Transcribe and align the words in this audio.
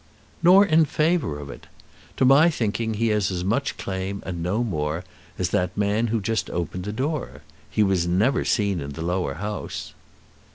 "Nor 0.41 0.65
in 0.65 0.85
favour 0.85 1.37
of 1.39 1.51
it. 1.51 1.67
To 2.17 2.25
my 2.25 2.49
thinking 2.49 2.95
he 2.95 3.09
has 3.09 3.29
as 3.29 3.43
much 3.43 3.77
claim, 3.77 4.23
and 4.25 4.41
no 4.41 4.63
more, 4.63 5.03
as 5.37 5.49
that 5.51 5.77
man 5.77 6.07
who 6.07 6.19
just 6.19 6.49
opened 6.49 6.85
the 6.85 6.91
door. 6.91 7.43
He 7.69 7.83
was 7.83 8.07
never 8.07 8.43
seen 8.43 8.81
in 8.81 8.93
the 8.93 9.03
Lower 9.05 9.35
House." 9.35 9.93